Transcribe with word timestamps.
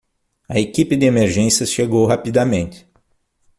A 0.49 0.59
equipe 0.59 0.97
de 0.97 1.05
emergência 1.05 1.63
chegou 1.63 2.07
rapidamente. 2.07 2.89